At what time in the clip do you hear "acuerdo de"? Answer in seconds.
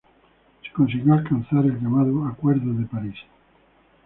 2.25-2.87